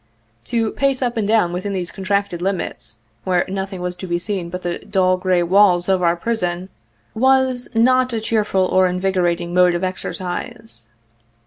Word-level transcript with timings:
To 0.45 0.71
pace 0.71 1.03
up 1.03 1.15
and 1.15 1.27
down 1.27 1.53
within 1.53 1.73
these 1.73 1.91
contracted 1.91 2.41
limits, 2.41 2.97
where 3.23 3.45
nothing 3.47 3.81
was 3.81 3.95
to 3.97 4.07
be 4.07 4.17
seen 4.17 4.49
but 4.49 4.63
the 4.63 4.79
dull, 4.79 5.15
gray 5.15 5.43
walls 5.43 5.87
of 5.87 6.01
our 6.01 6.15
prison 6.15 6.69
was 7.13 7.69
not 7.75 8.11
a 8.11 8.19
cheerful 8.19 8.65
or 8.65 8.87
invigorating 8.87 9.53
mode 9.53 9.75
of 9.75 9.83
exercise. 9.83 10.89